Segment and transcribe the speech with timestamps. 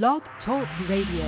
[0.00, 1.26] Blog Talk Radio.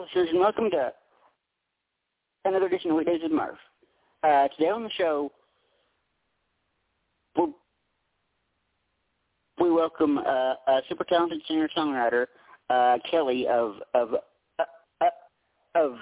[0.00, 0.90] Listeners, and welcome to
[2.46, 3.58] another edition of Weekdays with Murph.
[4.22, 5.30] Uh, today on the show,
[7.36, 7.48] we
[9.60, 12.24] we welcome uh, a super talented singer-songwriter,
[12.70, 14.14] uh, Kelli of of
[14.58, 14.64] uh,
[15.02, 15.06] uh,
[15.74, 15.96] of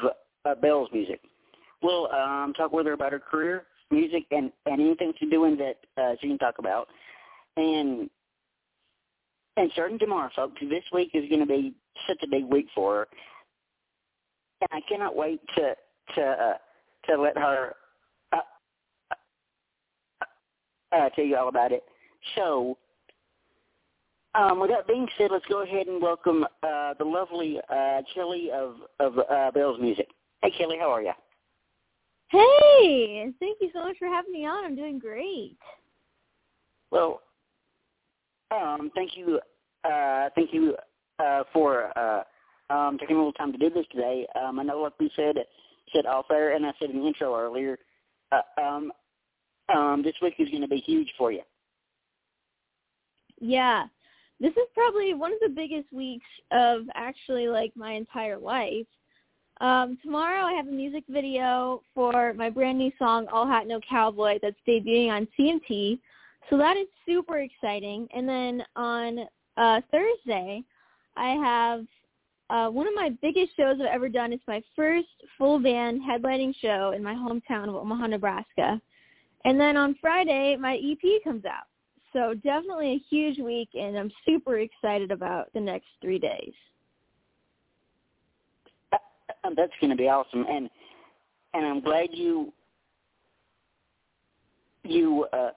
[0.45, 1.20] uh, Belles Music.
[1.82, 6.18] We'll um, talk with her about her career, music, and, and anything she's doing that
[6.20, 6.86] she can talk about.
[7.57, 8.09] And
[9.57, 11.74] and starting tomorrow, folks, this week is going to be
[12.09, 13.09] such a big week for her,
[14.62, 15.74] and I cannot wait to
[16.15, 16.55] to uh,
[17.07, 17.74] to let her
[18.33, 18.38] uh,
[19.10, 21.84] uh, uh, tell you all about it.
[22.37, 22.79] So,
[24.34, 28.48] um, with that being said, let's go ahead and welcome uh, the lovely uh, Kelli
[28.51, 30.09] of of uh, Belles Music.
[30.43, 31.12] Hey, Kelli, how are you?
[32.29, 34.65] Hey, thank you so much for having me on.
[34.65, 35.59] I'm doing great.
[36.91, 37.21] Well,
[38.55, 39.41] um, thank you,
[39.84, 40.77] uh, thank you
[41.19, 42.23] uh, for uh,
[42.71, 44.26] um, taking a little time to do this today.
[44.40, 45.37] Um, I know, like we said,
[45.95, 47.79] said off air, and I said in the intro earlier,
[48.30, 48.93] uh, um,
[49.74, 51.43] um, this week is going to be huge for you.
[53.41, 53.87] Yeah,
[54.41, 58.87] this is probably one of the biggest weeks of actually like my entire life.
[59.60, 63.80] Um, tomorrow I have a music video for my brand new song All Hat No
[63.88, 65.98] Cowboy that's debuting on CMT.
[66.50, 68.09] So that is super exciting.
[68.15, 69.21] And then on
[69.56, 70.62] uh, Thursday,
[71.16, 71.87] I have
[72.50, 74.32] uh, one of my biggest shows I've ever done.
[74.32, 78.81] It's my first full band headlining show in my hometown of Omaha, Nebraska.
[79.44, 81.65] And then on Friday, my EP comes out.
[82.12, 86.53] So definitely a huge week, and I'm super excited about the next three days.
[88.93, 90.69] That's going to be awesome, and
[91.54, 92.53] and I'm glad you
[94.84, 95.50] you uh,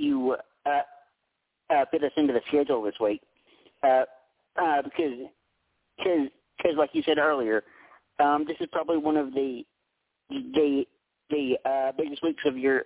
[0.00, 0.80] you uh,
[1.74, 3.22] uh, fit us into the schedule this week
[3.82, 4.04] uh,
[4.60, 5.12] uh, because
[5.96, 7.62] because because like you said earlier,
[8.18, 9.64] um, this is probably one of the
[10.28, 10.84] the
[11.30, 12.84] the uh, biggest weeks of your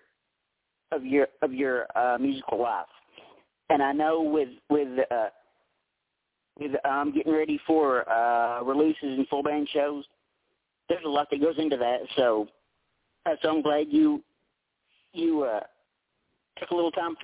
[0.93, 2.87] of your of your uh, musical life,
[3.71, 5.29] and I know with with uh,
[6.59, 10.05] with um, getting ready for uh, releases and full band shows,
[10.89, 12.01] there's a lot that goes into that.
[12.17, 12.49] So,
[13.27, 14.23] uh, so I'm glad you
[15.13, 15.61] you uh,
[16.65, 17.15] took a little time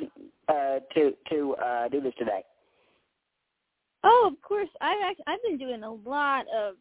[0.49, 2.43] uh, to to uh, do this today.
[4.05, 4.69] Oh, of course.
[4.81, 6.75] I've act- I've been doing a lot of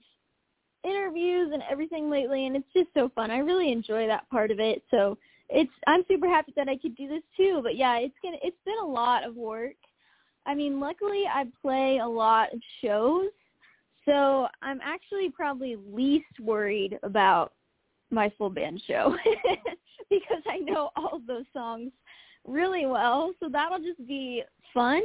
[0.84, 3.32] interviews and everything lately, and it's just so fun.
[3.32, 4.84] I really enjoy that part of it.
[4.92, 5.18] So
[5.50, 7.60] it's I'm super happy that I could do this too.
[7.64, 9.76] But yeah, it's gonna it's been a lot of work.
[10.46, 13.28] I mean, luckily I play a lot of shows,
[14.06, 17.54] so I'm actually probably least worried about
[18.12, 19.16] my full band show
[20.10, 21.92] because I know all those songs
[22.48, 23.34] really well.
[23.40, 25.02] So that'll just be fun.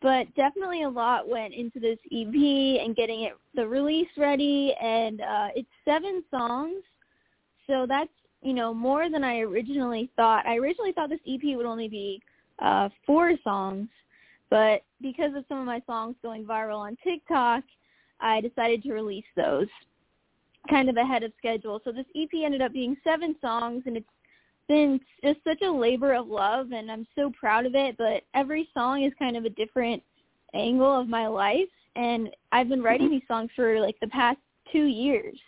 [0.00, 5.20] But definitely a lot went into this EP and getting it the release ready and
[5.20, 6.82] uh it's seven songs.
[7.68, 8.10] So that's,
[8.42, 10.44] you know, more than I originally thought.
[10.44, 12.20] I originally thought this EP would only be
[12.58, 13.88] uh four songs,
[14.50, 17.62] but because of some of my songs going viral on TikTok,
[18.18, 19.68] I decided to release those
[20.68, 21.80] kind of ahead of schedule.
[21.84, 24.06] So this EP ended up being seven songs and it's
[24.68, 28.68] been just such a labor of love and I'm so proud of it, but every
[28.74, 30.02] song is kind of a different
[30.54, 34.38] angle of my life and I've been writing these songs for like the past
[34.72, 35.38] 2 years.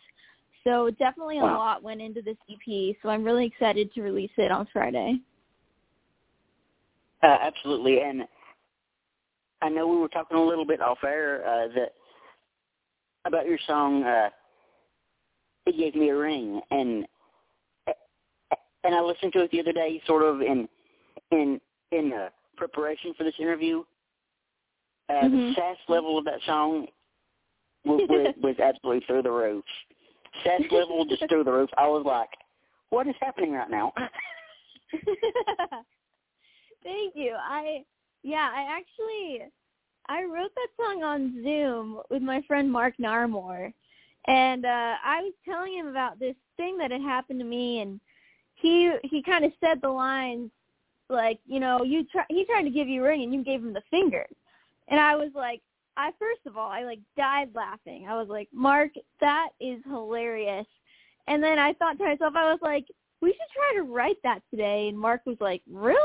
[0.65, 1.59] So definitely a Wow.
[1.59, 5.21] lot went into this EP, so I'm really excited to release it on Friday.
[7.23, 8.27] Uh, absolutely, and
[9.63, 11.95] I know we were talking a little bit off air uh, that
[13.27, 14.05] about your song.
[14.05, 14.31] Uh,
[15.67, 17.07] it gave me a ring, and
[18.85, 20.69] and I listened to it the other day, sort of in
[21.31, 23.83] in in uh, preparation for this interview.
[25.09, 25.55] Uh, The Mhm.
[25.55, 26.87] sass level of that song
[27.85, 29.65] was, was, was absolutely through the roof.
[30.45, 31.71] Sass level just through the roof.
[31.77, 32.31] I was like,
[32.91, 33.93] "What is happening right now?"
[36.83, 37.35] Thank you.
[37.39, 37.85] I
[38.23, 39.51] yeah, I actually
[40.09, 43.73] I wrote that song on Zoom with my friend Mark Narmore.
[44.27, 48.01] And uh I was telling him about this thing that had happened to me and
[48.65, 50.51] he he kind of said the lines
[51.11, 53.63] like, you know, you try he tried to give you a ring and you gave
[53.63, 54.25] him the finger.
[54.89, 55.61] And I was like
[55.99, 58.07] I first of all, I like died laughing.
[58.09, 60.67] I was like, "Mark, that is hilarious."
[61.29, 62.87] And then I thought to myself, I was like,
[63.21, 65.99] "We should try to write that today." And Mark was like, "Really?"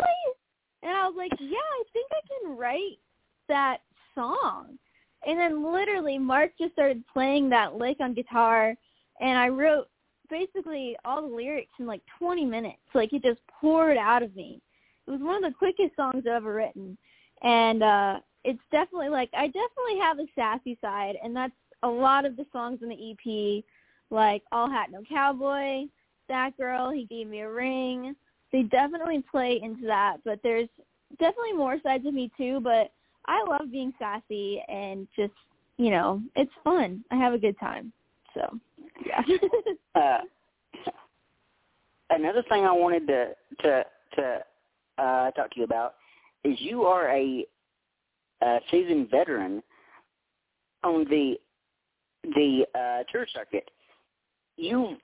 [0.84, 3.00] And I was like, "Yeah, I think I can write
[3.48, 3.82] that
[4.14, 4.78] song."
[5.26, 8.76] And then literally Mark just started playing that lick on guitar
[9.20, 9.88] and I wrote
[10.30, 12.78] basically all the lyrics in like 20 minutes.
[12.94, 14.62] Like it just poured out of me.
[15.08, 16.98] It was one of the quickest songs I've ever written.
[17.42, 21.54] and uh it's definitely like I definitely have a sassy side, and that's
[21.84, 23.64] a lot of the songs in the EP,
[24.10, 25.88] like All Hat No Cowboy,
[26.28, 28.16] That Girl, He Gave Me a Ring.
[28.52, 30.70] They definitely play into that, but there's
[31.20, 32.60] definitely more sides of me too.
[32.62, 32.92] But
[33.26, 35.34] I love being sassy and just
[35.78, 37.04] you know it's fun.
[37.12, 37.92] I have a good time.
[38.34, 38.58] So
[39.06, 39.22] yeah.
[39.96, 40.18] uh,
[42.10, 43.30] another thing I wanted to
[43.62, 43.84] to
[44.16, 44.40] to
[44.98, 45.96] uh, talk to you about
[46.44, 47.46] is you are a,
[48.42, 49.62] a seasoned veteran
[50.84, 51.36] on the
[52.24, 53.70] the uh, tour circuit.
[54.58, 54.98] You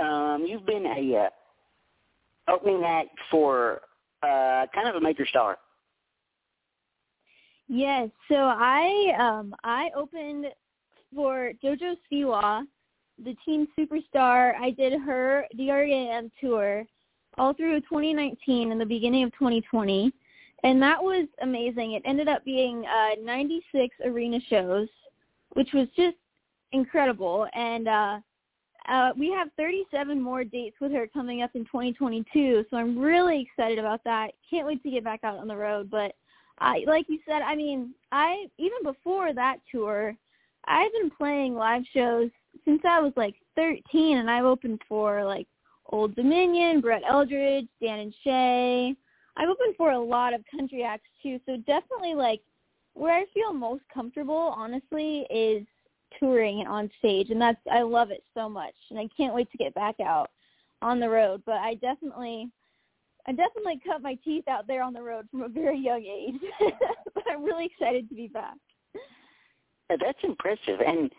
[0.00, 3.82] um, you've been a uh, opening act for
[4.22, 5.58] uh, kind of a major star.
[7.68, 10.46] Yes, so I um I opened
[11.14, 12.64] for JoJo Siwa,
[13.22, 14.54] the team superstar.
[14.56, 16.30] I did her D.R.E.A.M.
[16.40, 16.84] tour
[17.38, 20.12] all through 2019 and the beginning of 2020,
[20.64, 21.92] and that was amazing.
[21.92, 24.88] It ended up being uh, 96 arena shows,
[25.50, 26.16] which was just
[26.72, 27.46] incredible.
[27.54, 28.18] And uh,
[28.88, 33.40] uh, we have 37 more dates with her coming up in 2022, so I'm really
[33.40, 34.32] excited about that.
[34.48, 35.90] Can't wait to get back out on the road.
[35.90, 36.12] But
[36.58, 40.16] I, like you said, I mean, I even before that tour,
[40.70, 42.30] I've been playing live shows
[42.64, 45.48] since I was like 13, and I've opened for like
[45.86, 48.94] Old Dominion, Brett Eldredge, Dan and Shay.
[49.36, 52.40] I've opened for a lot of country acts too, so definitely like
[52.94, 55.66] where I feel most comfortable, honestly, is
[56.20, 59.50] touring and on stage, and that's I love it so much, and I can't wait
[59.50, 60.30] to get back out
[60.82, 61.42] on the road.
[61.46, 62.48] But I definitely,
[63.26, 66.40] I definitely cut my teeth out there on the road from a very young age.
[67.14, 68.54] but I'm really excited to be back.
[69.98, 71.10] That's impressive, and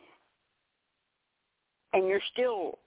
[1.93, 2.79] and you're still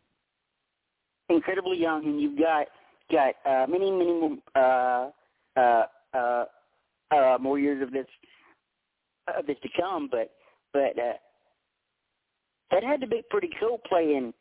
[1.28, 2.66] incredibly young, and you've got
[3.10, 5.10] got uh, many many uh,
[5.56, 5.84] uh,
[6.14, 6.44] uh,
[7.10, 8.06] uh, more years of this
[9.36, 10.08] of this to come.
[10.10, 10.30] But
[10.72, 11.14] but uh,
[12.70, 14.32] that had to be pretty cool playing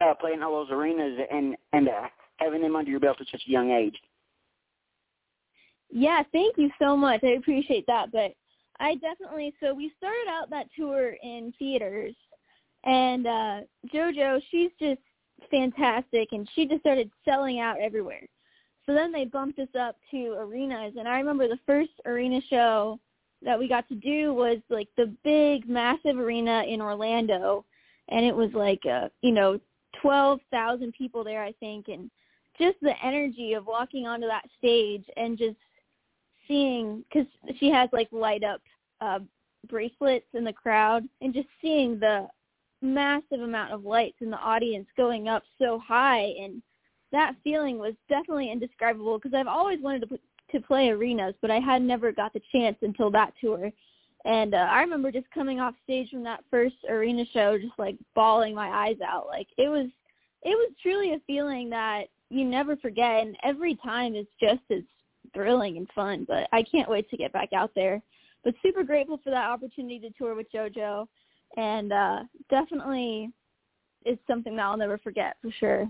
[0.00, 3.42] uh, playing all those arenas and and uh, having them under your belt at such
[3.46, 3.96] a young age.
[5.90, 7.20] Yeah, thank you so much.
[7.22, 8.10] I appreciate that.
[8.12, 8.34] But
[8.80, 12.14] I definitely so we started out that tour in theaters
[12.84, 13.60] and uh
[13.92, 15.00] JoJo, she's just
[15.50, 18.26] fantastic and she just started selling out everywhere.
[18.84, 23.00] So then they bumped us up to arenas and I remember the first arena show
[23.42, 27.64] that we got to do was like the big massive arena in Orlando
[28.08, 29.58] and it was like uh you know
[30.02, 32.10] 12,000 people there I think and
[32.58, 35.56] just the energy of walking onto that stage and just
[36.48, 37.26] seeing cuz
[37.58, 38.60] she has like light up
[39.00, 39.20] uh
[39.68, 42.28] bracelets in the crowd and just seeing the
[42.82, 46.62] massive amount of lights in the audience going up so high and
[47.12, 50.18] that feeling was definitely indescribable because I've always wanted to
[50.52, 53.72] to play arenas but I had never got the chance until that tour.
[54.24, 57.96] And uh, I remember just coming off stage from that first arena show just like
[58.14, 59.26] bawling my eyes out.
[59.26, 59.86] Like it was
[60.42, 64.82] it was truly a feeling that you never forget and every time is just as
[65.34, 68.00] thrilling and fun but I can't wait to get back out there
[68.44, 71.06] but super grateful for that opportunity to tour with JoJo
[71.56, 73.30] and uh definitely
[74.06, 75.86] it's something that I'll never forget for sure.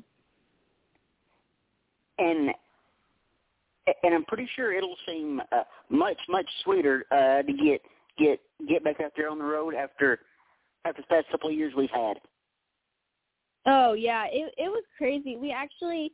[2.19, 2.50] And
[4.03, 7.83] and I'm pretty sure it'll seem uh, much much sweeter uh to get
[8.19, 10.21] get get back out there on the road after
[10.85, 12.16] after the past couple of years we've had.
[13.66, 15.37] Oh yeah, it it was crazy.
[15.37, 16.12] We actually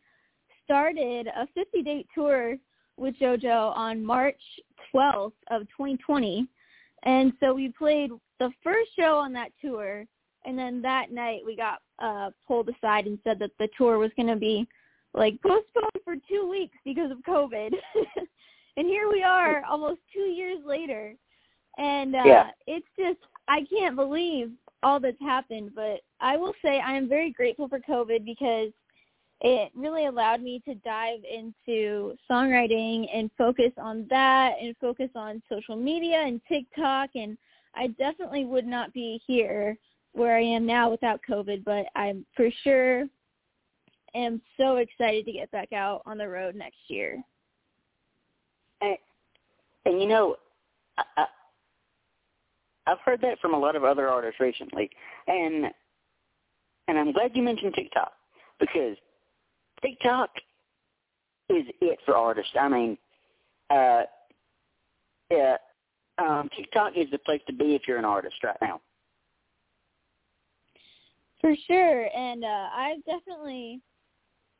[0.64, 2.56] started a 50 date tour
[2.96, 4.40] with JoJo on March
[4.94, 6.46] 12th of 2020.
[7.04, 10.04] And so we played the first show on that tour,
[10.44, 14.10] and then that night we got uh pulled aside and said that the tour was
[14.16, 14.66] going to be
[15.14, 17.72] like postponed for two weeks because of COVID.
[18.76, 21.14] and here we are, almost two years later,
[21.78, 22.50] and uh yeah.
[22.66, 23.18] it's just
[23.48, 24.50] I can't believe
[24.82, 25.70] all that's happened.
[25.74, 28.72] But I will say I am very grateful for COVID because
[29.42, 35.42] it really allowed me to dive into songwriting and focus on that and focus on
[35.48, 37.36] social media and TikTok and
[37.74, 39.76] I definitely would not be here
[40.12, 43.04] where I am now without COVID, but I'm for sure
[44.14, 47.22] am so excited to get back out on the road next year.
[48.80, 48.96] And,
[49.86, 50.36] and you know,
[50.98, 51.26] I, I,
[52.86, 54.90] I've heard that from a lot of other artists recently,
[55.26, 55.66] and
[56.88, 58.12] and I'm glad you mentioned TikTok
[58.58, 58.96] because
[59.82, 60.30] TikTok
[61.48, 62.52] is it for artists.
[62.58, 62.98] I mean,
[63.70, 64.02] uh,
[65.30, 65.56] yeah,
[66.18, 68.80] um, TikTok is the place to be if you're an artist right now.
[71.40, 73.80] For sure, and uh, I've definitely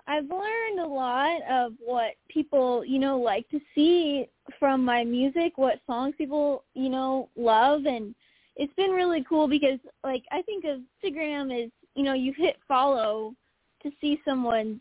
[0.07, 4.27] I've learned a lot of what people, you know, like to see
[4.59, 8.15] from my music, what songs people, you know, love and
[8.57, 12.57] it's been really cool because like I think of Instagram as, you know, you hit
[12.67, 13.35] follow
[13.83, 14.81] to see someone's,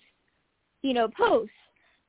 [0.81, 1.53] you know, posts.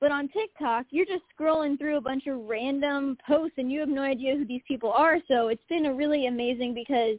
[0.00, 3.88] But on TikTok, you're just scrolling through a bunch of random posts and you have
[3.88, 5.18] no idea who these people are.
[5.28, 7.18] So it's been a really amazing because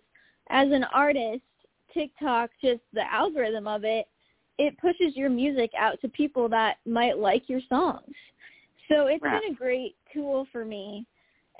[0.49, 1.43] as an artist,
[1.93, 4.07] TikTok, just the algorithm of it,
[4.57, 8.13] it pushes your music out to people that might like your songs.
[8.89, 9.41] So it's right.
[9.41, 11.05] been a great tool for me.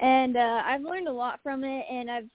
[0.02, 2.28] And uh I've learned a lot from it and I've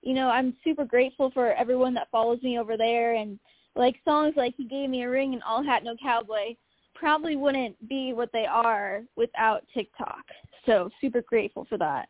[0.00, 3.38] you know, I'm super grateful for everyone that follows me over there and
[3.74, 6.54] like songs like He Gave Me a Ring and All Hat No Cowboy
[6.94, 10.24] probably wouldn't be what they are without TikTok.
[10.66, 12.08] So super grateful for that.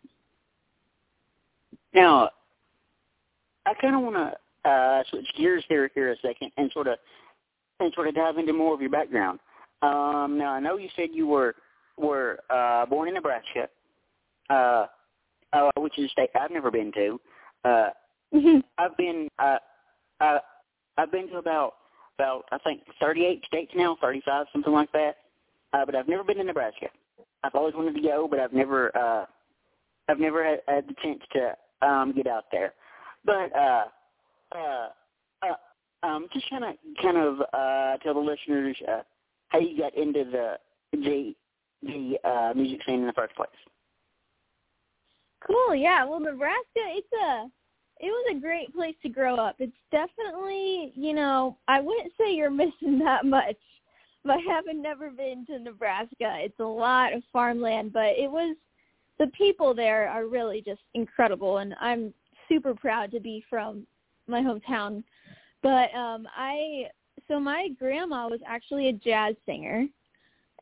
[1.92, 2.30] Now,
[3.66, 6.98] I kind of want to uh, switch gears here here a second and sort of
[7.80, 9.40] and sort of dive into more of your background.
[9.82, 11.54] Um, now, I know you said you were
[11.96, 13.68] were uh, born in Nebraska,
[14.50, 14.86] uh,
[15.52, 17.20] uh, which is a state I've never been to.
[17.64, 17.90] Uh,
[18.34, 18.58] Mm-hmm.
[18.78, 19.58] I've been uh,
[20.20, 20.38] uh,
[20.98, 21.74] I've been to about
[22.18, 25.16] about I think 38 states now, 35, something like that.
[25.72, 26.86] Uh, but I've never been to Nebraska.
[27.42, 29.26] I've always wanted to go, but I've never uh,
[30.08, 32.74] I've never had, had the chance to um, get out there.
[33.24, 33.84] But uh,
[34.54, 34.88] uh,
[35.42, 39.02] uh, um, just kind of kind of uh, tell the listeners uh,
[39.48, 40.54] how you got into the
[40.92, 41.34] the
[41.82, 43.48] the uh, music scene in the first place.
[45.46, 45.74] Cool.
[45.74, 46.04] Yeah.
[46.04, 47.46] Well, Nebraska, it's a
[48.04, 49.56] it was a great place to grow up.
[49.58, 53.56] It's definitely, you know, I wouldn't say you're missing that much
[54.26, 56.36] by having never been to Nebraska.
[56.38, 58.56] It's a lot of farmland, but it was
[59.18, 62.12] the people there are really just incredible and I'm
[62.46, 63.86] super proud to be from
[64.26, 65.02] my hometown.
[65.62, 66.88] But um I
[67.26, 69.86] so my grandma was actually a jazz singer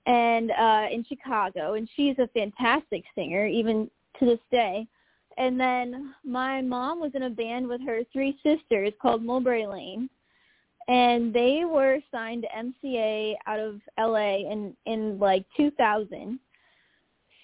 [0.06, 4.86] and uh in Chicago and she's a fantastic singer even to this day.
[5.38, 10.08] And then my mom was in a band with her three sisters called Mulberry Lane.
[10.88, 12.48] And they were signed to
[12.88, 16.38] MCA out of LA in in like 2000.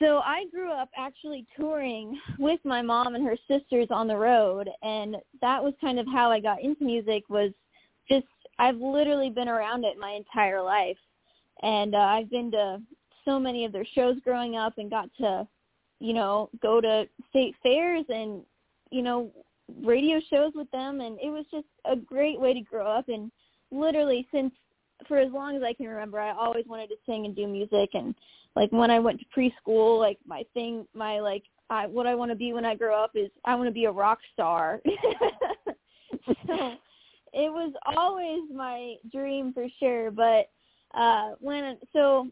[0.01, 4.69] So I grew up actually touring with my mom and her sisters on the road
[4.83, 7.51] and that was kind of how I got into music was
[8.09, 8.27] just
[8.59, 10.97] I've literally been around it my entire life.
[11.63, 12.81] And uh, I've been to
[13.25, 15.47] so many of their shows growing up and got to
[16.01, 18.43] you know, go to state fairs and,
[18.91, 19.31] you know,
[19.83, 21.01] radio shows with them.
[21.01, 23.09] And it was just a great way to grow up.
[23.09, 23.31] And
[23.71, 24.53] literally since
[25.07, 27.91] for as long as I can remember I always wanted to sing and do music.
[27.95, 28.15] And
[28.57, 32.31] like when I went to preschool like my thing my like I what I want
[32.31, 34.81] to be when I grow up is I want to be a rock star.
[36.47, 36.75] so
[37.33, 40.11] it was always my dream for sure.
[40.11, 40.49] But
[40.95, 42.29] uh when so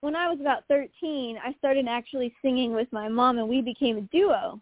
[0.00, 3.98] when I was about 13, I started actually singing with my mom, and we became
[3.98, 4.60] a duo.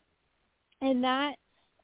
[0.80, 1.34] And that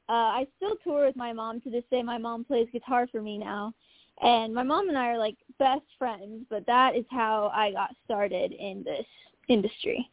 [0.09, 2.03] uh, I still tour with my mom to this day.
[2.03, 3.73] My mom plays guitar for me now,
[4.21, 6.45] and my mom and I are like best friends.
[6.49, 9.05] But that is how I got started in this
[9.47, 10.09] industry.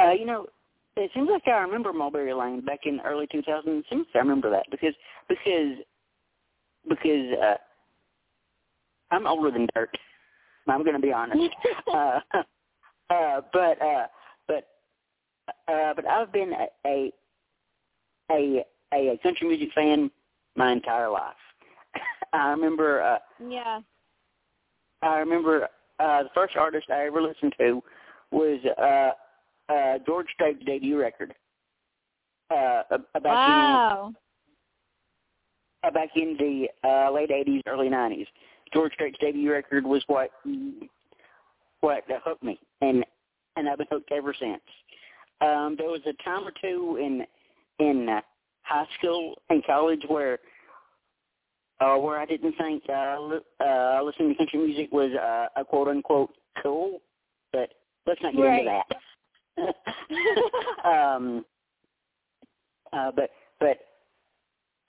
[0.00, 0.46] Uh, you know,
[0.96, 3.62] it seems like I remember Mulberry Lane back in early 2000s.
[3.66, 4.94] It seems I remember that because
[5.28, 5.78] because
[6.88, 7.54] because uh,
[9.10, 9.96] I'm older than dirt.
[10.68, 11.54] I'm going to be honest.
[11.92, 12.20] uh,
[13.10, 14.06] uh, but uh,
[14.46, 14.68] but
[15.68, 17.12] uh, but I've been a a
[18.30, 20.10] a, a country music fan
[20.56, 21.34] my entire life.
[22.32, 23.02] I remember.
[23.02, 23.80] Uh, yeah.
[25.00, 25.68] I remember
[26.00, 27.82] uh, the first artist I ever listened to
[28.32, 31.34] was uh, uh, George Strait's debut record.
[32.50, 32.82] Uh,
[33.14, 34.12] back wow.
[35.84, 38.26] In, uh, back in the uh, late '80s, early '90s.
[38.72, 40.30] George Strait's debut record was what
[41.80, 43.04] what hooked me, and
[43.56, 44.62] and I've been hooked ever since.
[45.40, 47.24] Um, there was a time or two in
[47.84, 48.20] in uh,
[48.62, 50.38] high school and college where
[51.80, 55.64] uh, where I didn't think uh, li- uh, listening to country music was uh, a
[55.64, 56.30] quote unquote
[56.62, 57.00] cool,
[57.52, 57.70] but
[58.06, 58.66] let's not get right.
[58.66, 58.82] into
[59.56, 60.84] that.
[60.84, 61.44] um,
[62.92, 63.78] uh, but but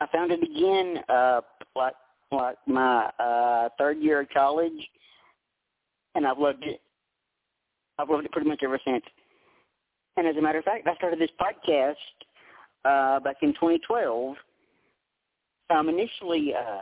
[0.01, 1.41] I found it again uh,
[1.75, 1.93] like
[2.31, 4.71] like my uh third year of college
[6.15, 6.81] and I've loved it.
[7.97, 9.03] I've loved it pretty much ever since.
[10.17, 11.95] And as a matter of fact, I started this podcast
[12.85, 14.35] uh back in 2012.
[15.69, 16.81] Um initially uh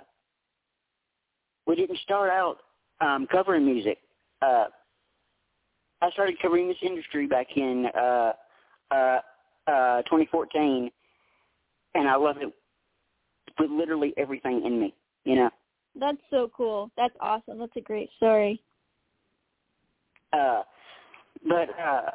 [1.65, 2.57] we didn't start out
[3.01, 3.99] um covering music.
[4.41, 4.65] Uh
[6.01, 8.33] I started covering this industry back in uh
[8.91, 9.19] uh
[9.67, 10.91] uh 2014
[11.95, 12.53] and I love it
[13.59, 14.93] with literally everything in me
[15.27, 15.49] you know.
[15.99, 16.91] That's so cool.
[16.95, 17.59] That's awesome.
[17.59, 18.61] That's a great story.
[20.31, 20.61] Uh,
[21.47, 22.11] but uh,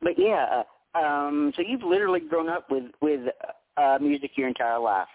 [0.00, 0.62] but yeah.
[0.94, 3.20] Um, so you've literally grown up with with
[3.76, 5.08] uh, music your entire life,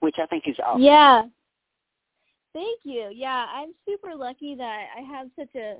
[0.00, 0.82] which I think is awesome.
[0.82, 1.22] Yeah.
[2.52, 3.10] Thank you.
[3.14, 5.76] Yeah, I'm super lucky that I have such a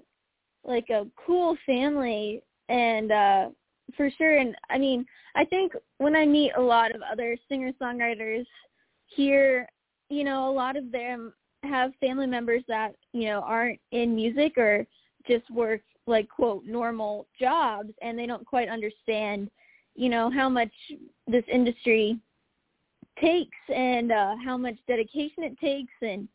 [0.65, 3.49] like a cool family and uh
[3.97, 8.45] for sure and I mean, I think when I meet a lot of other singer-songwriters
[9.07, 9.69] here,
[10.09, 11.33] you know, a lot of them
[11.63, 14.87] have family members that, you know, aren't in music or
[15.29, 19.51] just work like quote normal jobs and they don't quite understand,
[19.95, 20.73] you know, how much
[21.27, 22.19] this industry
[23.21, 26.29] takes and uh how much dedication it takes and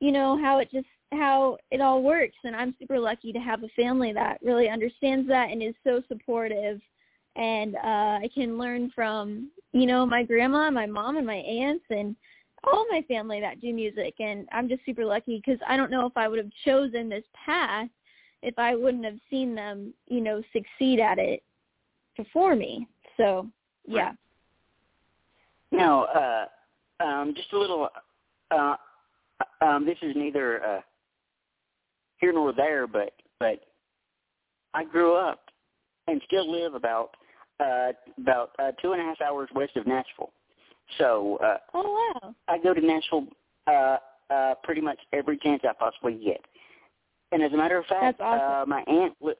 [0.00, 2.36] you know how it just how it all works.
[2.44, 6.02] And I'm super lucky to have a family that really understands that and is so
[6.08, 6.80] supportive
[7.36, 11.84] and uh I can learn from you know my grandma, my mom and my aunts
[11.90, 12.16] and
[12.64, 16.06] all my family that do music and I'm just super lucky cuz I don't know
[16.06, 17.88] if I would have chosen this path
[18.42, 21.42] if I wouldn't have seen them, you know, succeed at it
[22.16, 22.86] before me.
[23.16, 23.48] So,
[23.86, 24.12] yeah.
[25.70, 26.46] Now, uh
[27.00, 27.88] um just a little
[28.50, 28.76] uh
[29.60, 30.80] um, this is neither uh,
[32.18, 33.60] here nor there, but but
[34.74, 35.40] I grew up
[36.06, 37.10] and still live about
[37.60, 40.32] uh, about uh, two and a half hours west of Nashville.
[40.98, 43.26] So uh, oh wow, I go to Nashville
[43.66, 43.96] uh,
[44.30, 46.40] uh, pretty much every chance I possibly get.
[47.32, 48.62] And as a matter of fact, awesome.
[48.62, 49.14] uh, my aunt.
[49.20, 49.34] Li-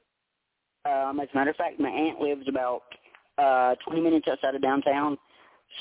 [0.83, 2.83] um, as a matter of fact, my aunt lives about
[3.37, 5.17] uh, 20 minutes outside of downtown.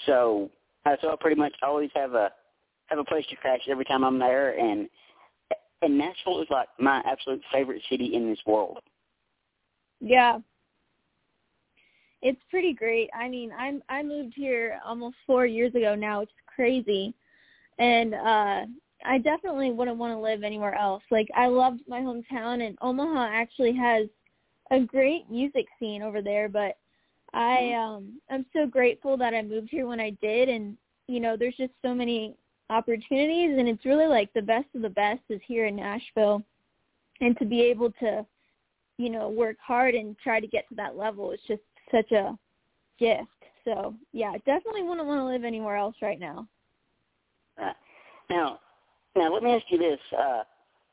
[0.06, 0.50] So,
[0.84, 2.30] uh, so I pretty much always have a
[2.86, 4.88] have a place to crash every time I'm there, and
[5.82, 8.78] and Nashville is like my absolute favorite city in this world.
[10.00, 10.38] Yeah.
[12.22, 13.08] It's pretty great.
[13.14, 17.14] I mean, I'm I moved here almost 4 years ago now, which is crazy.
[17.78, 18.66] And uh
[19.04, 21.02] I definitely wouldn't want to live anywhere else.
[21.10, 24.06] Like I loved my hometown and Omaha actually has
[24.70, 26.76] a great music scene over there, but
[27.32, 30.76] I um I'm so grateful that I moved here when I did and
[31.08, 32.36] you know, there's just so many
[32.68, 36.42] opportunities and it's really like the best of the best is here in Nashville
[37.20, 38.26] and to be able to
[38.98, 42.38] you know work hard and try to get to that level is just such a
[42.98, 43.26] gift.
[43.64, 46.46] So yeah I definitely wouldn't want to live anywhere else right now.
[47.60, 47.72] Uh,
[48.28, 48.60] now
[49.16, 50.42] now let me ask you this uh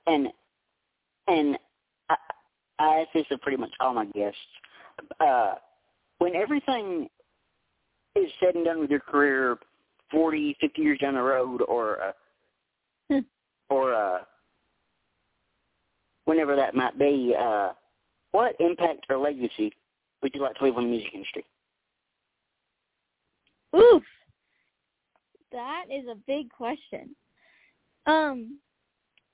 [0.07, 0.27] and
[1.27, 1.57] and
[2.10, 2.15] I,
[2.79, 4.39] I ask this of pretty much all my guests.
[5.19, 5.55] Uh
[6.19, 7.10] when everything
[8.15, 9.57] is said and done with your career
[10.12, 12.12] forty, fifty years down the road, or uh,
[13.10, 13.19] Hmm.
[13.69, 14.19] or uh,
[16.25, 17.69] whenever that might be, uh,
[18.31, 19.71] what impact or legacy
[20.21, 21.45] would you like to leave on the music industry?
[23.75, 24.03] oof.
[25.51, 27.15] That is a big question.
[28.06, 28.60] Um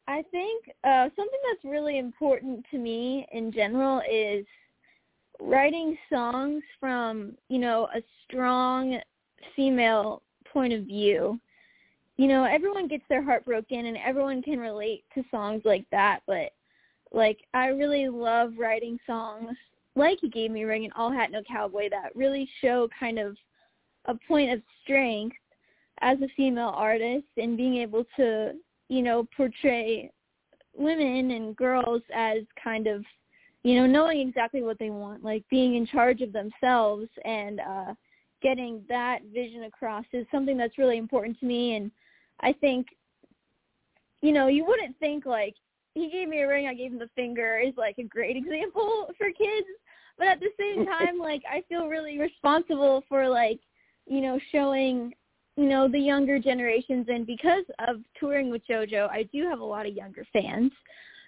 [0.08, 4.46] i think uh something that's really important to me in general is
[5.40, 9.00] writing songs from you know a strong
[9.56, 11.40] female point of view.
[12.18, 16.20] You know everyone gets their heart broken and everyone can relate to songs like that
[16.28, 16.52] but
[17.12, 19.56] like i really love writing songs
[19.96, 23.20] like he gave me a ring and all hat no cowboy that really show kind
[23.20, 23.36] of
[24.06, 25.36] a point of strength
[26.02, 28.54] as a female artist and being able to
[28.90, 30.12] you know portray
[30.76, 33.04] women and girls as kind of
[33.64, 37.94] you know knowing exactly what they want like being in charge of themselves and uh
[38.42, 41.92] getting that vision across is something that's really important to me and
[42.42, 42.88] I think
[44.24, 45.54] you know, you wouldn't think like
[45.94, 49.12] he gave me a ring, I gave him the finger is like a great example
[49.18, 49.68] for kids.
[50.18, 53.60] But at the same time, like I feel really responsible for like,
[54.06, 55.14] you know, showing,
[55.56, 59.66] you know, the younger generations and because of touring with JoJo, I do have a
[59.66, 60.72] lot of younger fans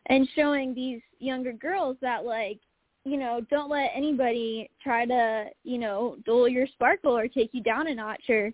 [0.08, 2.60] and showing these younger girls that like
[3.06, 7.62] you know, don't let anybody try to, you know, dull your sparkle or take you
[7.62, 8.52] down a notch or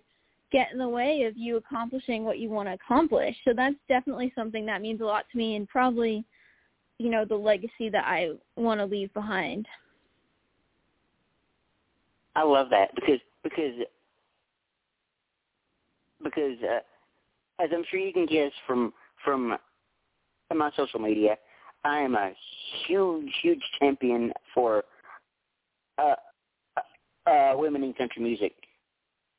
[0.52, 3.34] get in the way of you accomplishing what you want to accomplish.
[3.46, 6.22] So that's definitely something that means a lot to me and probably,
[6.98, 9.66] you know, the legacy that I want to leave behind.
[12.34, 13.74] I love that because because
[16.22, 16.80] because uh,
[17.62, 18.92] as I'm sure you can guess from
[19.24, 19.56] from
[20.54, 21.36] my social media,
[21.84, 22.32] I am a
[22.86, 24.84] huge huge champion for
[25.98, 26.14] uh,
[27.26, 28.54] uh, women in country music.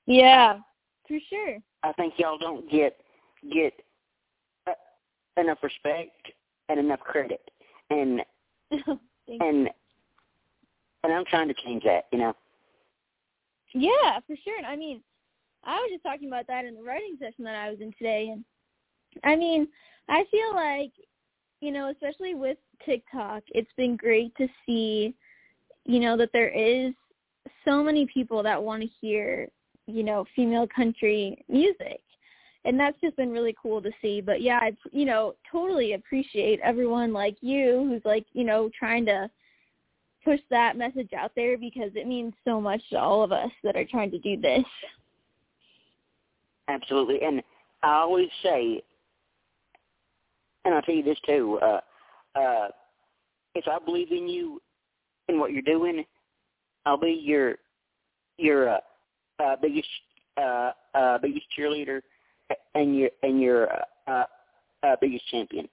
[0.06, 0.60] Yeah,
[1.08, 1.58] for sure.
[1.84, 2.98] I think y'all don't get
[3.52, 3.74] get
[4.68, 4.72] uh,
[5.38, 6.32] enough respect
[6.70, 7.42] and enough credit,
[7.90, 8.22] and
[8.72, 9.70] and
[11.04, 12.06] and I'm trying to change that.
[12.12, 12.34] You know.
[13.74, 14.64] Yeah, for sure.
[14.66, 15.02] I mean,
[15.64, 18.30] I was just talking about that in the writing session that I was in today,
[18.32, 18.44] and
[19.24, 19.68] I mean,
[20.10, 20.92] I feel like,
[21.62, 25.16] you know, especially with TikTok, it's been great to see,
[25.86, 26.94] you know, that there is
[27.66, 29.48] so many people that want to hear,
[29.88, 32.02] you know, female country music.
[32.66, 34.22] And that's just been really cool to see.
[34.22, 39.06] But yeah, I, you know, totally appreciate everyone like you who's like, you know, trying
[39.08, 39.30] to
[40.24, 43.76] push that message out there because it means so much to all of us that
[43.76, 44.64] are trying to do this.
[46.68, 47.22] Absolutely.
[47.24, 47.42] And
[47.82, 48.82] I always say,
[50.66, 51.82] and I'll tell you this too, uh,
[52.40, 52.68] uh,
[53.56, 54.62] if I believe in you
[55.28, 56.04] and what you're doing,
[56.86, 57.56] I'll be your
[58.38, 58.80] your uh,
[59.44, 59.88] uh, biggest
[60.38, 62.02] uh, uh, biggest cheerleader
[62.76, 63.70] and your and your
[64.08, 64.24] uh,
[64.84, 65.68] uh, biggest champion.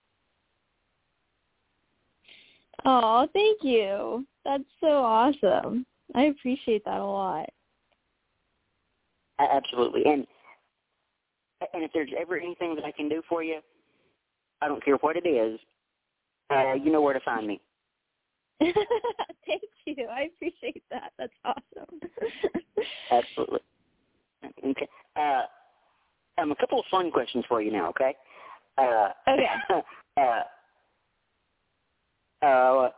[2.84, 4.26] Oh, thank you.
[4.44, 5.86] That's so awesome.
[6.14, 7.48] I appreciate that a lot.
[9.38, 10.26] Absolutely, and
[11.72, 13.60] and if there's ever anything that I can do for you,
[14.60, 15.58] I don't care what it is.
[16.50, 17.60] Uh, you know where to find me.
[18.60, 20.06] Thank you.
[20.10, 21.12] I appreciate that.
[21.18, 22.00] That's awesome.
[23.10, 23.60] Absolutely.
[24.66, 24.88] Okay.
[25.16, 25.42] Uh,
[26.38, 27.88] um, a couple of fun questions for you now.
[27.90, 28.14] Okay.
[28.76, 29.46] Uh, okay.
[30.20, 30.40] uh,
[32.42, 32.90] uh,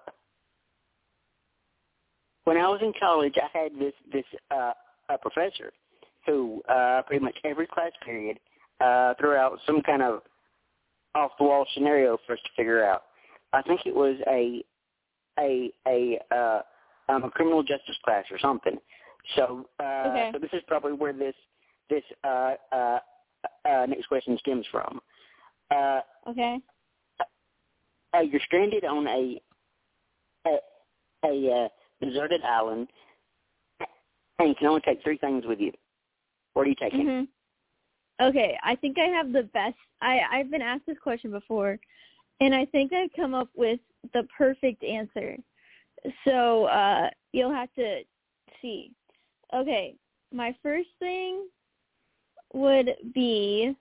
[2.45, 4.73] when I was in college, I had this this uh,
[5.09, 5.73] a professor
[6.27, 8.39] who uh, pretty much every class period
[8.81, 10.23] uh, threw out some kind of
[11.15, 13.03] off the wall scenario for us to figure out.
[13.53, 14.63] I think it was a
[15.39, 16.61] a a uh,
[17.09, 18.79] um, a criminal justice class or something.
[19.37, 20.31] So uh, okay.
[20.33, 21.35] so this is probably where this
[21.91, 22.99] this uh, uh,
[23.69, 25.01] uh, next question stems from.
[25.71, 26.59] Uh, okay.
[28.15, 29.41] Uh, you're stranded on a
[30.47, 30.59] a,
[31.25, 31.69] a uh,
[32.05, 32.89] deserted island,
[34.39, 35.73] and you can only take three things with you.
[36.55, 37.07] What are you taking?
[37.07, 38.25] Mm-hmm.
[38.25, 39.77] Okay, I think I have the best.
[40.01, 41.79] I I've been asked this question before,
[42.41, 43.81] and I think I've come up with
[44.13, 45.37] the perfect answer.
[46.25, 48.03] So uh you'll have to
[48.61, 48.93] see.
[49.55, 49.95] Okay,
[50.33, 51.47] my first thing
[52.53, 53.75] would be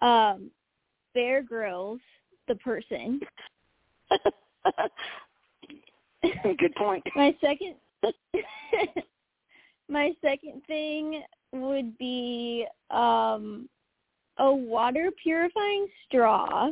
[0.00, 0.50] um
[1.14, 2.00] Bear Grylls,
[2.48, 3.20] the person.
[6.22, 7.02] Good point.
[7.16, 7.74] my second
[9.88, 13.68] my second thing would be um
[14.38, 16.68] a water purifying straw.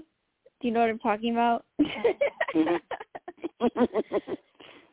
[0.61, 1.65] Do you know what I'm talking about?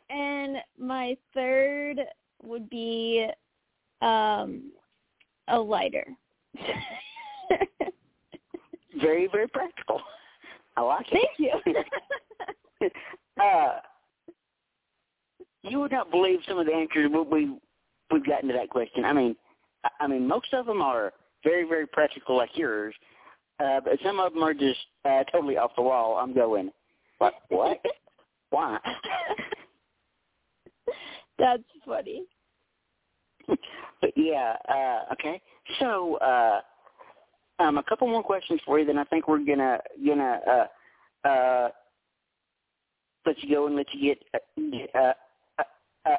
[0.09, 2.01] and my third
[2.43, 3.27] would be
[4.01, 4.71] um
[5.47, 6.05] a lighter.
[8.99, 10.01] very, very practical.
[10.77, 11.29] I like it.
[11.37, 11.51] Thank
[12.79, 12.89] you.
[13.43, 13.79] uh,
[15.63, 17.57] you would not believe some of the answers we
[18.11, 19.03] we've gotten to that question.
[19.03, 19.35] I mean,
[19.99, 21.13] I mean, most of them are
[21.43, 22.95] very, very practical like yours,
[23.59, 26.17] uh, but some of them are just uh, totally off the wall.
[26.17, 26.71] I'm going,
[27.17, 27.33] what?
[27.49, 27.79] What?
[28.49, 28.77] Why?
[31.37, 32.23] That's funny.
[33.47, 35.41] but yeah, uh, okay.
[35.79, 36.61] So, uh,
[37.59, 41.69] um, a couple more questions for you, then I think we're gonna gonna uh, uh,
[43.25, 45.13] let you go and let you get get uh,
[45.59, 46.09] uh,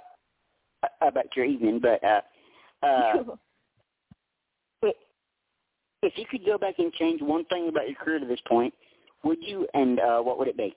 [0.82, 1.80] uh, about your evening.
[1.80, 2.20] But uh,
[2.84, 3.22] uh,
[6.02, 8.74] if you could go back and change one thing about your career to this point,
[9.24, 9.66] would you?
[9.74, 10.74] And uh, what would it be?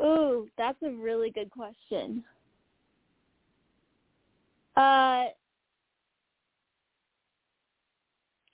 [0.00, 2.24] Ooh, that's a really good question.
[4.76, 5.26] Uh,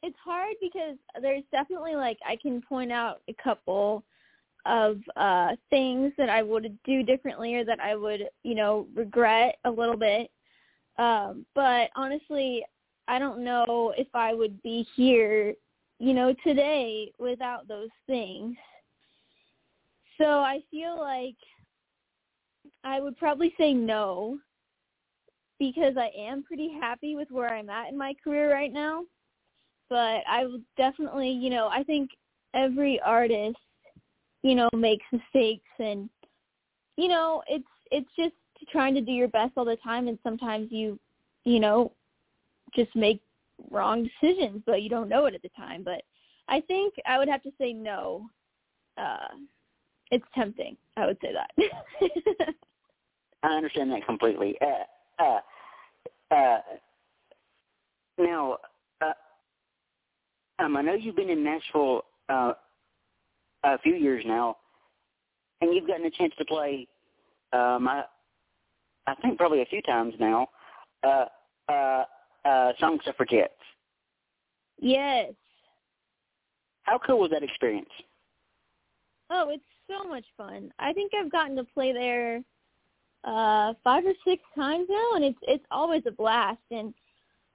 [0.03, 4.05] it's hard because there's definitely like I can point out a couple
[4.67, 9.57] of uh things that I would do differently or that I would, you know, regret
[9.65, 10.31] a little bit.
[10.99, 12.65] Um, but honestly,
[13.07, 15.55] I don't know if I would be here,
[15.99, 18.57] you know, today without those things.
[20.19, 21.37] So I feel like
[22.85, 24.39] I would probably say no
[25.59, 29.05] because I am pretty happy with where I'm at in my career right now.
[29.89, 32.11] But I would definitely, you know, I think
[32.55, 33.57] every artist,
[34.43, 36.09] you know, makes mistakes and
[36.97, 38.35] you know, it's it's just
[38.71, 40.99] trying to do your best all the time and sometimes you,
[41.45, 41.93] you know,
[42.75, 43.23] just make
[43.71, 45.83] wrong decisions, but you don't know it at the time.
[45.83, 46.03] But
[46.49, 48.29] I think I would have to say no.
[48.97, 49.29] Uh,
[50.11, 50.77] it's tempting.
[50.97, 52.55] I would say that.
[53.43, 54.57] I understand that completely.
[54.61, 56.59] Uh, uh, uh,
[58.19, 58.59] now,
[60.59, 62.53] um, I know you've been in Nashville uh,
[63.65, 64.57] a few years now,
[65.61, 66.87] and you've gotten a chance to play.
[67.53, 68.05] Um, I,
[69.07, 70.49] I think probably a few times now.
[71.03, 71.27] Uh,
[71.69, 72.05] uh,
[72.45, 73.53] uh, Song Suffragettes.
[74.81, 75.33] Yes.
[76.83, 77.89] How cool was that experience?
[79.31, 80.73] Oh, it's so much fun.
[80.79, 82.43] I think I've gotten to play there
[83.25, 86.95] uh five or six times now and it's it's always a blast and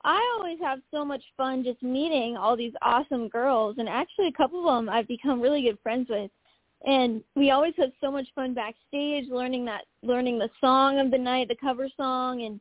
[0.06, 4.34] I always have so much fun just meeting all these awesome girls and actually a
[4.34, 6.30] couple of them I've become really good friends with.
[6.86, 11.18] And we always have so much fun backstage learning that learning the song of the
[11.18, 12.60] night the cover song and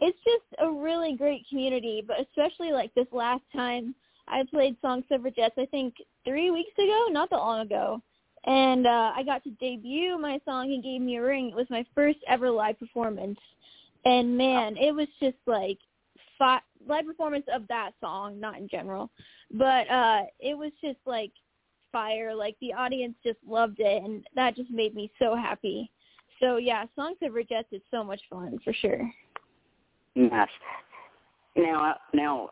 [0.00, 2.04] it's just a really great community.
[2.06, 3.94] But especially like this last time
[4.28, 7.06] i played song suffragettes i think three weeks ago?
[7.10, 8.00] Not that long ago.
[8.46, 11.48] And uh i got to debut my song he gave me a ring.
[11.48, 13.40] It was my first ever live performance.
[14.04, 15.78] And man it was just like
[16.38, 19.10] fi- live performance of that song not in general
[19.52, 21.32] but uh it was just like
[21.92, 22.34] fire.
[22.34, 25.90] Like the audience just loved it, and that just made me so happy.
[26.40, 29.10] So yeah, Song Suffragettes is so much fun for sure.
[30.14, 30.48] Nice.
[31.56, 32.50] Now, now,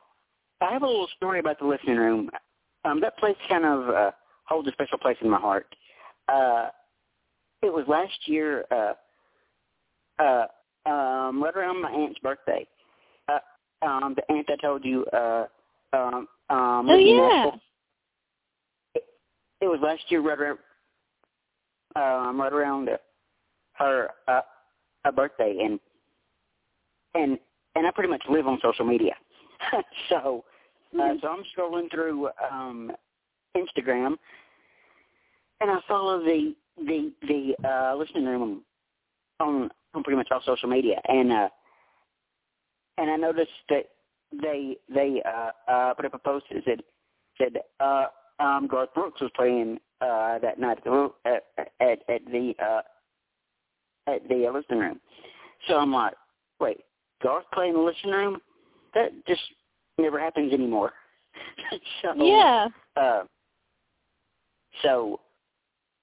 [0.60, 2.30] I have a little story about the listening room.
[2.84, 4.10] Um, that place kind of uh,
[4.44, 5.74] holds a special place in my heart.
[6.28, 6.68] Uh,
[7.62, 8.92] it was last year, uh,
[10.22, 10.46] uh,
[10.88, 12.66] um, right around my aunt's birthday.
[13.86, 15.46] Um, the aunt I told you, uh,
[15.92, 17.50] um, um, oh yeah.
[19.60, 20.58] It was last year, right around,
[21.94, 22.90] um, right around
[23.74, 24.40] her uh,
[25.04, 25.80] her birthday, and
[27.14, 27.38] and
[27.74, 29.14] and I pretty much live on social media,
[30.10, 30.44] so
[30.94, 31.18] uh, mm-hmm.
[31.22, 32.92] so I'm scrolling through um,
[33.56, 34.16] Instagram,
[35.60, 38.62] and I follow the the the uh, listening room
[39.40, 41.48] on on pretty much all social media, and uh,
[42.98, 43.84] and I noticed that
[44.42, 46.82] they they uh, uh, put up a post that said
[47.38, 48.06] said uh,
[48.40, 51.44] um, Garth Brooks was playing uh, that night at the at,
[51.80, 52.82] at, at the uh,
[54.10, 55.00] at the listening room.
[55.68, 56.14] So I'm like,
[56.60, 56.78] wait,
[57.22, 58.38] Garth playing the listening room?
[58.94, 59.42] That just
[59.98, 60.92] never happens anymore.
[62.02, 62.68] so yeah.
[62.96, 63.22] Uh,
[64.82, 65.20] so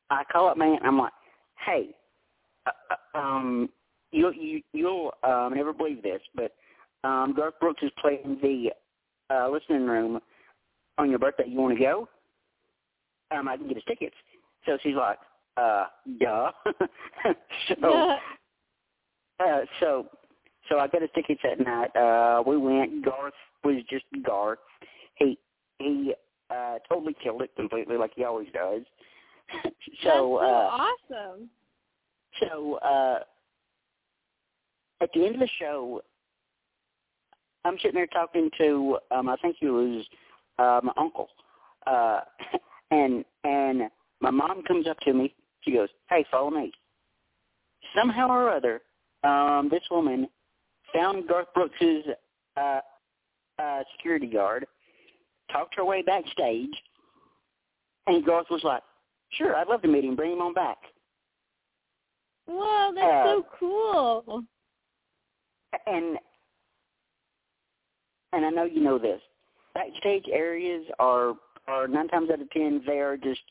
[0.10, 0.80] I call up man.
[0.84, 1.14] I'm like,
[1.66, 1.90] hey,
[2.66, 3.70] uh, uh um,
[4.12, 6.52] you you you'll um, never believe this, but
[7.04, 8.72] um, Garth Brooks is playing the
[9.34, 10.20] uh, listening room
[10.98, 11.46] on your birthday.
[11.48, 12.08] You want to go?
[13.34, 14.16] um, I can get his tickets.
[14.66, 15.18] So she's like,
[15.58, 15.86] uh,
[16.20, 16.52] duh.
[17.68, 18.18] so, yeah.
[19.40, 20.08] uh, so,
[20.70, 21.96] so I got his tickets that night.
[21.96, 23.04] Uh, we went.
[23.04, 24.60] Garth was just Garth.
[25.16, 25.38] He
[25.80, 26.14] he
[26.50, 28.82] uh, totally killed it completely, like he always does.
[29.64, 31.50] so, That's so uh, awesome.
[32.40, 33.20] So uh,
[35.02, 36.02] at the end of the show,
[37.66, 40.06] I'm sitting there talking to um, I think it was
[40.60, 41.28] uh, my uncle.
[41.88, 42.22] Uh,
[42.92, 43.84] and and
[44.22, 45.34] my mom comes up to me.
[45.62, 46.72] She goes, "Hey, follow me."
[47.96, 48.82] Somehow or other,
[49.24, 50.28] um, this woman
[50.94, 52.06] found Garth Brooks's
[52.58, 52.80] uh,
[53.60, 54.66] uh, security guard,
[55.52, 56.72] talked her way backstage,
[58.08, 58.84] and Garth was like,
[59.32, 60.16] "Sure, I'd love to meet him.
[60.16, 60.78] Bring him on back."
[62.48, 64.44] Wow, that's uh, so cool.
[65.88, 66.18] And
[68.34, 69.22] and I know you know this.
[69.74, 71.34] Backstage areas are
[71.68, 73.42] are nine times out of ten they are just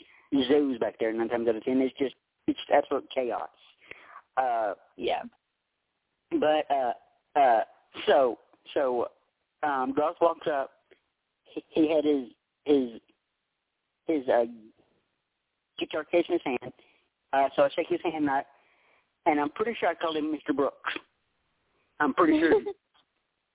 [0.48, 1.12] zoos back there.
[1.12, 2.14] Nine times out of ten, it's just
[2.46, 3.48] it's absolute chaos.
[4.36, 5.22] Uh, yeah.
[6.30, 7.60] But uh, uh,
[8.06, 8.38] so
[8.74, 9.08] so
[9.62, 10.70] um, Garth walks up.
[11.44, 12.28] He, he had his
[12.64, 13.00] his
[14.06, 14.44] his uh,
[15.78, 16.72] guitar case in his hand.
[17.32, 18.42] Uh, so I shake his hand, and, I,
[19.26, 20.54] and I'm pretty sure I called him Mr.
[20.54, 20.92] Brooks.
[22.00, 22.60] I'm pretty sure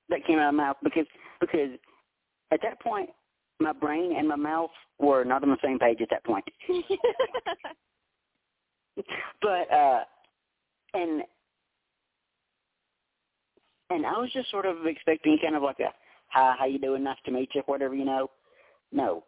[0.10, 1.06] that came out of my mouth because
[1.39, 1.70] because
[2.52, 3.10] at that point
[3.60, 6.46] my brain and my mouth were not on the same page at that point.
[9.41, 10.04] but uh
[10.93, 11.24] and
[13.89, 15.93] and I was just sort of expecting kind of like a
[16.28, 18.30] hi, how you doing, nice to meet you, whatever, you know.
[18.91, 19.24] No.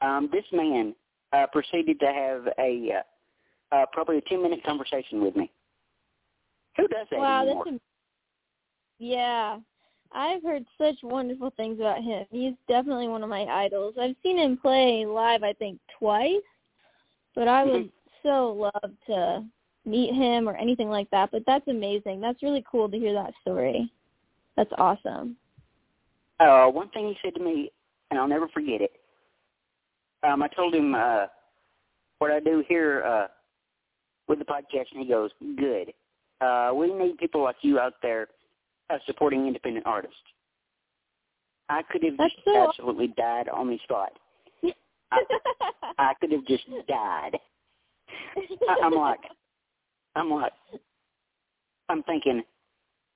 [0.00, 0.94] Um this man
[1.32, 3.02] uh proceeded to have a
[3.72, 5.50] uh, uh probably a ten minute conversation with me.
[6.76, 7.64] Who does that wow, anymore?
[7.66, 9.58] That's a, yeah.
[10.12, 12.24] I've heard such wonderful things about him.
[12.30, 13.94] He's definitely one of my idols.
[14.00, 16.42] I've seen him play live, I think, twice,
[17.34, 18.28] but I would mm-hmm.
[18.28, 19.44] so love to
[19.84, 21.30] meet him or anything like that.
[21.30, 22.20] But that's amazing.
[22.20, 23.90] That's really cool to hear that story.
[24.56, 25.36] That's awesome.
[26.40, 27.70] Uh, one thing he said to me,
[28.10, 28.92] and I'll never forget it.
[30.22, 31.26] Um, I told him uh,
[32.18, 33.26] what I do here uh,
[34.26, 35.92] with the podcast, and he goes, "Good.
[36.40, 38.28] Uh, we need people like you out there."
[38.90, 40.16] Uh, supporting independent artists.
[41.68, 44.12] I could have That's just so absolutely died on the spot.
[45.12, 45.20] I,
[45.98, 47.38] I could have just died.
[48.68, 49.20] I, I'm like,
[50.16, 50.52] I'm like,
[51.88, 52.42] I'm thinking,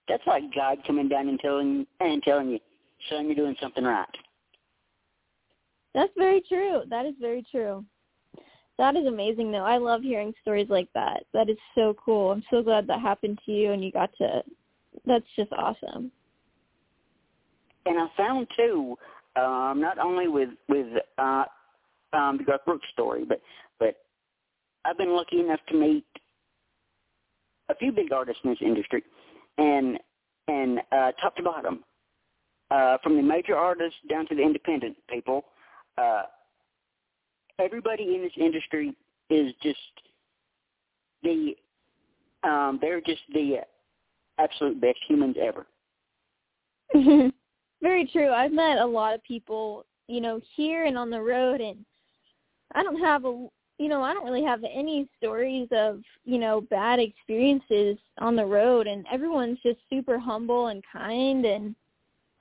[0.09, 2.59] that's like God coming down and telling and telling you,
[3.11, 4.07] son, you're doing something right.
[5.95, 6.83] That's very true.
[6.91, 7.85] That is very true.
[8.79, 9.65] That is amazing though.
[9.65, 11.25] I love hearing stories like that.
[11.33, 12.33] That is so cool.
[12.33, 14.43] I'm so glad that happened to you and you got to
[15.07, 16.11] that's just awesome.
[17.87, 18.97] And I found too,
[19.37, 20.87] um, not only with with
[21.19, 21.45] uh
[22.13, 23.41] um the Garth Brooks story, but
[23.79, 23.97] but
[24.85, 26.07] I've been lucky enough to meet
[27.69, 29.03] a few big artists in this industry
[29.59, 29.99] and
[30.49, 31.85] and uh top to bottom.
[32.71, 35.45] Uh from the major artists down to the independent people,
[35.99, 36.23] uh
[37.59, 38.95] everybody in this industry
[39.31, 39.79] is just
[41.23, 41.55] the
[42.45, 43.59] um they're just the
[44.39, 45.67] absolute best humans ever.
[47.83, 48.31] Very true.
[48.31, 51.85] I've met a lot of people, you know, here and on the road and
[52.75, 53.47] I don't have a
[53.79, 58.47] you know, I don't really have any stories of, you know, bad experiences on the
[58.47, 61.75] road and everyone's just super humble and kind and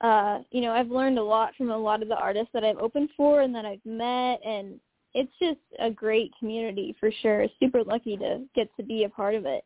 [0.00, 2.78] uh, you know, I've learned a lot from a lot of the artists that I've
[2.78, 4.78] opened for and that I've met and
[5.14, 7.46] it's just a great community for sure.
[7.60, 9.64] Super lucky to get to be a part of it.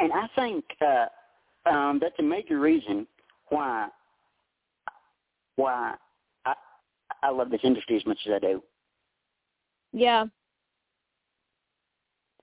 [0.00, 3.06] And I think uh, um, that's a major reason
[3.48, 3.88] why
[5.56, 5.94] why
[6.44, 6.54] I
[7.22, 8.62] I love this industry as much as I do.
[9.92, 10.26] Yeah,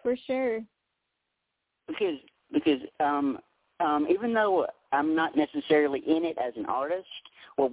[0.03, 0.61] for sure.
[1.87, 2.17] Because
[2.51, 3.39] because um
[3.79, 7.07] um even though I'm not necessarily in it as an artist,
[7.57, 7.71] well,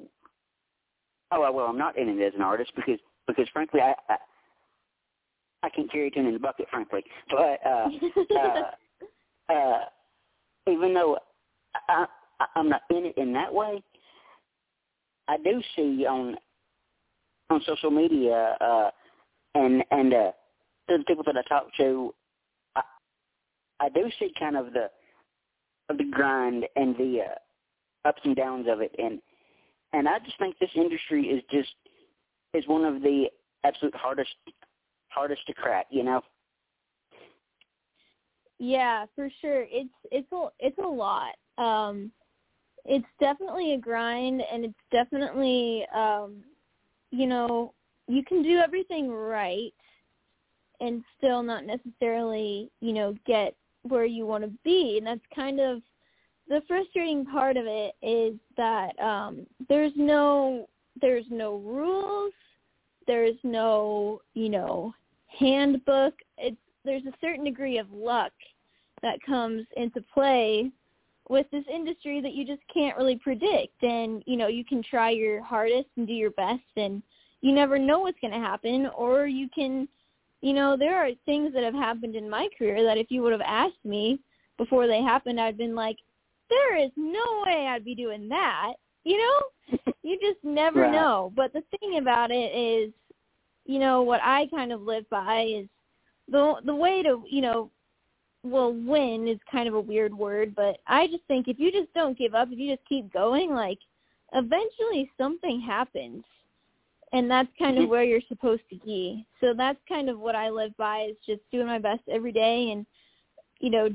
[1.33, 4.17] oh well, I'm not in it as an artist because because frankly I I,
[5.65, 7.05] I can't carry it in the bucket, frankly.
[7.31, 7.89] But uh,
[8.39, 8.71] uh,
[9.49, 9.85] uh,
[10.69, 11.19] even though
[11.89, 12.07] I,
[12.57, 13.83] I'm not in it in that way,
[15.29, 16.37] I do see on
[17.51, 18.91] on social media uh,
[19.55, 20.31] and and uh,
[20.89, 22.15] the people that I talk to,
[22.77, 22.83] I,
[23.81, 24.91] I do see kind of the
[25.89, 29.21] the grind and the uh, ups and downs of it, and
[29.93, 31.75] and I just think this industry is just
[32.55, 33.27] is one of the
[33.65, 34.31] absolute hardest
[35.09, 35.87] hardest to crack.
[35.91, 36.23] You know.
[38.63, 39.67] Yeah, for sure.
[39.69, 41.35] It's it's a it's a lot.
[41.59, 42.13] Um
[42.85, 46.45] it's definitely a grind and it's definitely um
[47.11, 47.75] you know,
[48.07, 49.75] you can do everything right
[50.79, 54.95] and still not necessarily, you know, get where you want to be.
[54.97, 55.83] And that's kind of
[56.49, 60.69] the frustrating part of it is that um there's no
[61.01, 62.33] there's no rules,
[63.09, 64.95] there's no, you know,
[65.37, 66.15] handbook.
[66.39, 68.33] It's there's a certain degree of luck
[69.03, 70.71] that comes into play
[71.29, 73.83] with this industry that you just can't really predict.
[73.83, 77.03] And you know you can try your hardest and do your best and
[77.41, 78.87] you never know what's going to happen.
[78.97, 79.89] Or you can
[80.41, 83.33] you know there are things that have happened in my career that if you would
[83.33, 84.21] have asked me
[84.59, 85.97] before they happened I'd been like
[86.51, 89.79] there is no way I'd be doing that you know?
[90.05, 90.93] You just never right.
[90.93, 91.33] know.
[91.37, 92.93] But the thing about it is
[93.65, 95.69] you know what I kind of live by is
[96.31, 97.71] the the way to you know
[98.45, 101.93] well win is kind of a weird word but i just think if you just
[101.95, 103.79] don't give up if you just keep going like
[104.35, 106.25] eventually something happens.
[107.13, 109.27] And that's kind of where you're supposed to be.
[109.41, 112.71] So that's kind of what i live by is just doing my best every day
[112.71, 112.87] and
[113.61, 113.91] you know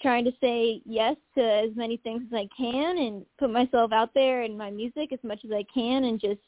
[0.00, 4.12] trying to say yes to as many things as i can and put myself out
[4.14, 6.40] there in my music as much as i can and just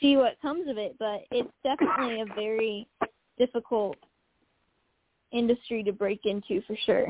[0.00, 0.96] see what comes of it.
[0.98, 2.88] But it's definitely a very
[3.38, 3.96] difficult
[5.36, 7.06] industry to break into for sure.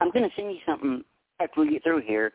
[0.00, 1.04] I'm going to send you something
[1.40, 2.32] after we get through here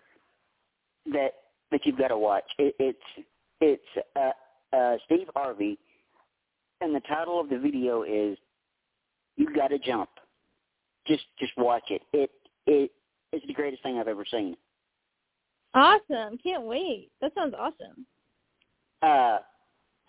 [1.12, 1.34] that
[1.72, 2.44] that you've got to watch.
[2.58, 3.26] It, it's
[3.60, 5.78] it's uh, uh, Steve Harvey,
[6.82, 8.38] and the title of the video is
[9.38, 10.10] "You Got to Jump."
[11.08, 12.02] Just just watch it.
[12.14, 12.32] It
[12.66, 12.92] it
[13.32, 14.56] is the greatest thing I've ever seen.
[15.74, 16.38] Awesome!
[16.44, 17.10] Can't wait.
[17.22, 18.06] That sounds awesome.
[19.02, 19.40] Uh,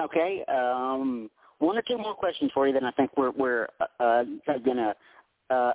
[0.03, 0.45] okay.
[0.49, 1.31] Um,
[1.63, 3.69] one or two more questions for you, then I think we're we're
[4.01, 4.25] uh,
[4.65, 4.95] gonna
[5.51, 5.73] uh,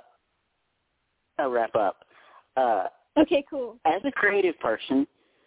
[1.38, 2.04] uh, wrap up.
[2.56, 2.84] Uh,
[3.18, 3.76] okay, cool.
[3.86, 5.06] As a creative person,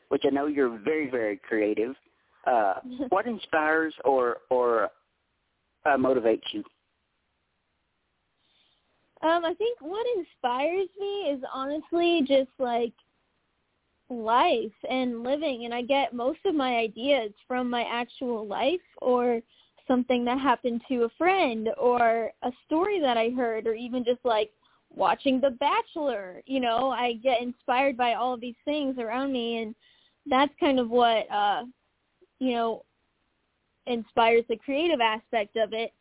[0.09, 1.95] which I know you're very very creative,
[2.47, 2.75] uh,
[3.09, 4.89] what inspires or or
[5.85, 6.63] uh, motivates you?
[9.23, 12.93] Um, I think what inspires me is honestly just like
[14.09, 19.41] life and living and I get most of my ideas from my actual life or
[19.87, 24.23] something that happened to a friend or a story that I heard or even just
[24.23, 24.51] like
[24.93, 26.41] watching The Bachelor.
[26.45, 29.75] You know, I get inspired by all of these things around me and
[30.27, 31.63] that's kind of what uh
[32.39, 32.85] you know
[33.87, 35.93] inspires the creative aspect of it.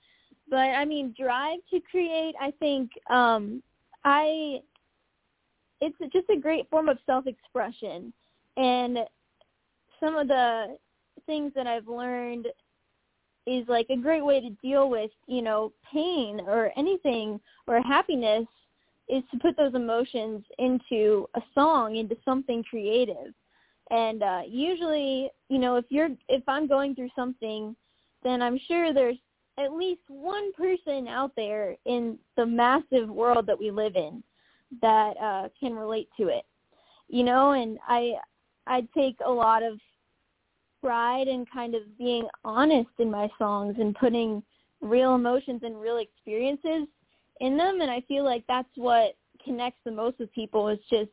[0.49, 3.62] But I mean drive to create, I think um
[4.05, 4.61] I
[5.81, 8.12] it's just a great form of self-expression,
[8.57, 8.99] and
[9.99, 10.76] some of the
[11.26, 12.49] things that I've learned
[13.47, 18.47] is like a great way to deal with you know pain or anything or happiness
[19.09, 23.34] is to put those emotions into a song into something creative.
[23.91, 27.74] And uh usually you know if you're if i'm going through something
[28.22, 29.16] then i'm sure there's
[29.59, 34.22] at least one person out there in the massive world that we live in
[34.80, 36.45] that uh can relate to it.
[37.09, 38.12] You know and i
[38.68, 39.80] i take a lot of
[40.81, 44.43] pride in kind of being honest in my songs and putting
[44.81, 46.87] real emotions and real experiences
[47.41, 51.11] in them and I feel like that's what connects the most with people is just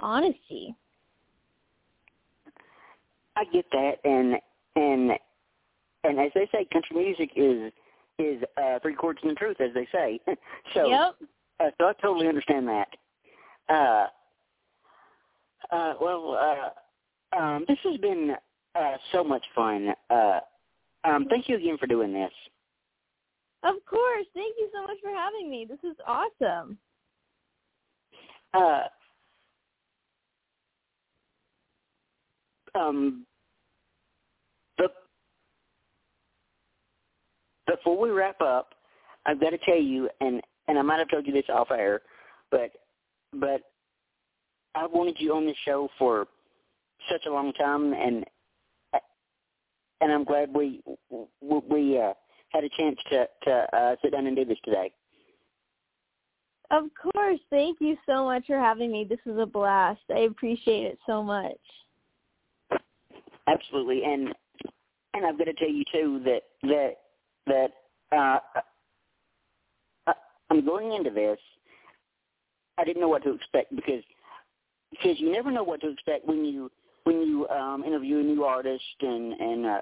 [0.00, 0.74] honesty.
[3.36, 4.36] I get that and
[4.76, 5.12] and
[6.04, 7.72] and as they say country music is
[8.18, 10.20] is uh three quarters in the truth as they say.
[10.74, 11.16] so yep.
[11.60, 12.88] uh, so I totally understand that.
[13.68, 14.06] Uh
[15.74, 18.34] uh well uh um this has been
[18.74, 19.94] uh so much fun.
[20.10, 20.40] Uh
[21.04, 22.32] um thank you again for doing this.
[23.64, 24.26] Of course.
[24.34, 25.66] Thank you so much for having me.
[25.68, 26.78] This is awesome.
[28.54, 28.82] Uh,
[32.74, 33.24] um,
[34.76, 34.94] but
[37.66, 38.74] before we wrap up,
[39.24, 42.02] I've got to tell you, and and I might have told you this off air,
[42.50, 42.72] but
[43.32, 43.62] but
[44.74, 46.26] I wanted you on the show for
[47.10, 48.24] such a long time, and
[50.02, 50.82] and I'm glad we
[51.40, 52.12] we uh,
[52.50, 54.92] had a chance to to uh, sit down and do this today.
[56.70, 57.40] Of course.
[57.50, 59.04] Thank you so much for having me.
[59.04, 60.00] This is a blast.
[60.10, 61.60] I appreciate it so much.
[63.46, 64.34] Absolutely, and
[65.14, 66.94] and I've got to tell you too that that
[67.46, 67.70] that
[68.16, 68.38] uh,
[70.06, 70.12] uh
[70.50, 71.38] I'm going into this.
[72.78, 74.02] I didn't know what to expect because
[74.90, 76.70] because you never know what to expect when you
[77.04, 79.80] when you um interview a new artist and and uh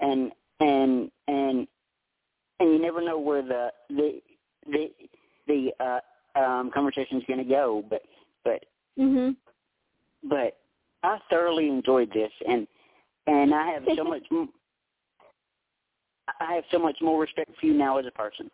[0.00, 1.66] and and and
[2.58, 4.20] and you never know where the the
[4.66, 4.90] the
[5.46, 6.00] the uh
[6.38, 8.02] um conversation is going to go but
[8.44, 8.64] but
[8.98, 9.36] mhm
[10.24, 10.58] but
[11.02, 12.66] I thoroughly enjoyed this and
[13.26, 14.24] and I have so much
[16.40, 18.50] I have so much more respect for you now as a person.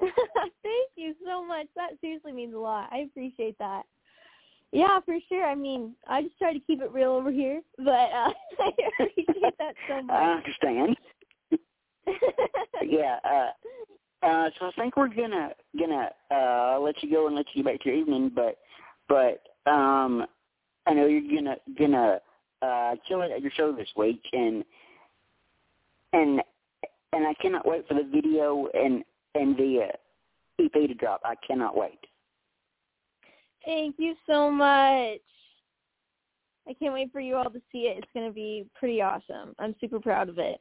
[0.00, 1.66] Thank you so much.
[1.76, 2.88] That seriously means a lot.
[2.92, 3.82] I appreciate that.
[4.72, 5.44] Yeah, for sure.
[5.44, 9.58] I mean, I just try to keep it real over here, but uh, I appreciate
[9.58, 10.16] that so much.
[10.16, 10.96] I understand.
[12.86, 13.18] yeah.
[13.24, 17.62] Uh, uh, so I think we're gonna gonna uh, let you go and let you
[17.62, 18.58] get back to your evening, but
[19.08, 20.26] but um,
[20.86, 22.20] I know you're gonna gonna
[22.62, 24.62] uh, kill it at your show this week, and
[26.12, 26.42] and
[27.12, 29.02] and I cannot wait for the video and
[29.34, 31.22] and the uh, EP to drop.
[31.24, 31.98] I cannot wait.
[33.70, 35.20] Thank you so much.
[36.68, 37.98] I can't wait for you all to see it.
[37.98, 39.54] It's going to be pretty awesome.
[39.60, 40.60] I'm super proud of it.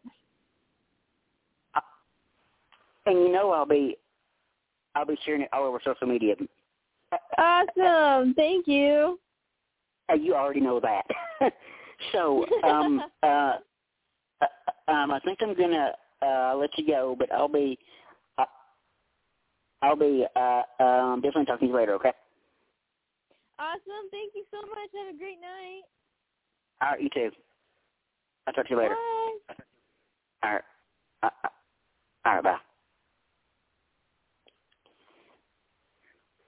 [3.08, 3.98] And you know I'll be
[4.94, 6.36] I'll be sharing it all over social media.
[7.40, 8.36] Awesome.
[8.36, 9.20] Thank you.
[10.12, 11.06] Uh, you already know that.
[12.12, 13.56] so um uh,
[14.42, 15.92] uh um I think I'm going to
[16.22, 17.80] uh let you go, but I'll be
[18.38, 18.46] uh,
[19.82, 22.12] I'll be uh um definitely talking to you later, okay?
[23.60, 24.10] Awesome.
[24.12, 24.90] Thank you so much.
[25.06, 25.84] Have a great night.
[26.82, 27.30] All right, you too.
[28.48, 28.96] I'll talk to you later.
[28.96, 29.56] Bye.
[30.44, 30.64] All right.
[31.22, 31.48] Uh, uh,
[32.26, 32.58] all right, bye.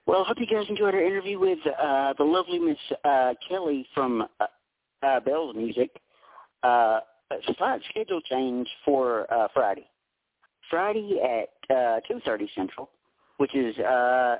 [0.06, 3.84] Well, I hope you guys enjoyed our interview with uh, the lovely Miss uh, Kelli
[3.94, 4.46] from uh,
[5.02, 5.90] uh, Belles Music.
[6.62, 7.00] Uh,
[7.30, 9.86] a slight schedule change for uh, Friday.
[10.70, 12.90] Friday at uh, 2.30 Central,
[13.36, 14.36] which is uh,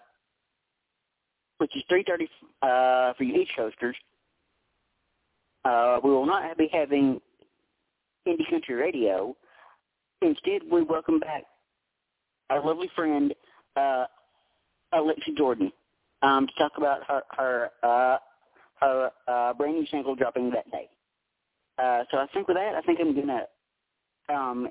[1.62, 2.22] which is 3.30
[2.62, 3.94] uh, for you East Coasters.
[5.64, 7.20] Uh, we will not be having
[8.26, 9.36] Indie Country Radio.
[10.22, 11.44] Instead, we welcome back
[12.50, 13.32] our lovely friend,
[13.76, 14.06] uh,
[14.92, 15.70] Alexa Jordan,
[16.22, 18.16] um, to talk about her her, uh,
[18.80, 20.88] her uh, brand new single dropping that day.
[21.78, 23.42] Uh, so I think with that, I think I'm gonna
[24.28, 24.68] um,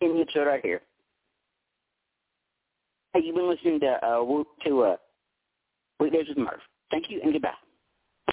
[0.00, 0.80] end the episode right here.
[3.12, 4.96] Hey, you've been listening to uh, to uh,
[6.00, 6.60] Weekdays with Murph.
[6.90, 7.54] Thank you and goodbye.